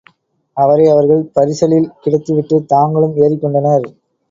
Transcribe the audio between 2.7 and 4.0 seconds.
தாங்களும் ஏறிக் கொண்டனர்.